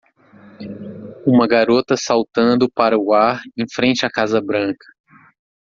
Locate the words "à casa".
4.03-4.41